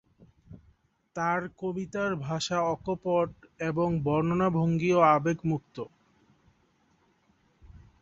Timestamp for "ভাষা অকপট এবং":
2.21-3.89